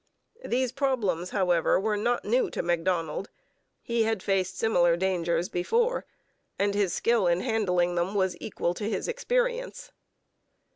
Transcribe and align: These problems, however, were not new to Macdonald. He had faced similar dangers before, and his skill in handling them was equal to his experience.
These 0.43 0.71
problems, 0.71 1.29
however, 1.29 1.79
were 1.79 1.95
not 1.95 2.25
new 2.25 2.49
to 2.49 2.63
Macdonald. 2.63 3.29
He 3.83 4.01
had 4.01 4.23
faced 4.23 4.57
similar 4.57 4.97
dangers 4.97 5.47
before, 5.47 6.07
and 6.57 6.73
his 6.73 6.91
skill 6.91 7.27
in 7.27 7.41
handling 7.41 7.93
them 7.93 8.15
was 8.15 8.35
equal 8.39 8.73
to 8.73 8.89
his 8.89 9.07
experience. 9.07 9.91